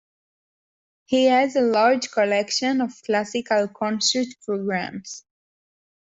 [1.05, 5.25] He has a large collection of classical concert programmes